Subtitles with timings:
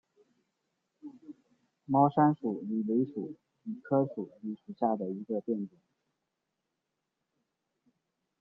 [1.85, 5.77] 毛山鼠李为鼠李科鼠李属下的一个变种。